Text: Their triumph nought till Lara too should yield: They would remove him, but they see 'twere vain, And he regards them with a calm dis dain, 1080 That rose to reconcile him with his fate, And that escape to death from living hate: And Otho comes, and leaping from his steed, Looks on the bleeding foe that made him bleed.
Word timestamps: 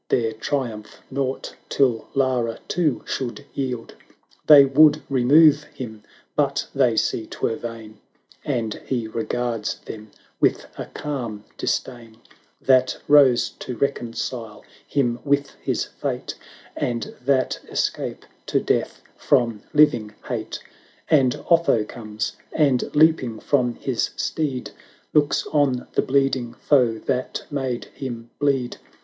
Their 0.09 0.33
triumph 0.33 1.03
nought 1.11 1.55
till 1.69 2.07
Lara 2.15 2.57
too 2.67 3.03
should 3.05 3.45
yield: 3.53 3.93
They 4.47 4.65
would 4.65 5.03
remove 5.11 5.65
him, 5.65 6.01
but 6.35 6.65
they 6.73 6.97
see 6.97 7.27
'twere 7.27 7.55
vain, 7.55 7.99
And 8.43 8.81
he 8.87 9.07
regards 9.07 9.75
them 9.81 10.09
with 10.39 10.65
a 10.75 10.87
calm 10.87 11.43
dis 11.55 11.77
dain, 11.79 12.17
1080 12.65 12.65
That 12.65 12.97
rose 13.07 13.49
to 13.59 13.77
reconcile 13.77 14.63
him 14.87 15.19
with 15.23 15.51
his 15.61 15.83
fate, 15.85 16.33
And 16.75 17.13
that 17.23 17.59
escape 17.69 18.25
to 18.47 18.59
death 18.59 19.03
from 19.17 19.61
living 19.71 20.15
hate: 20.27 20.63
And 21.11 21.45
Otho 21.47 21.83
comes, 21.83 22.37
and 22.53 22.89
leaping 22.95 23.39
from 23.39 23.75
his 23.75 24.09
steed, 24.15 24.71
Looks 25.13 25.45
on 25.53 25.85
the 25.93 26.01
bleeding 26.01 26.55
foe 26.55 26.97
that 27.05 27.45
made 27.51 27.85
him 27.93 28.31
bleed. 28.39 28.77